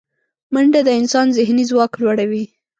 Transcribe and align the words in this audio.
منډه 0.53 0.79
د 0.87 0.89
انسان 0.99 1.27
ذهني 1.37 1.63
ځواک 1.71 1.91
لوړوي 2.01 2.43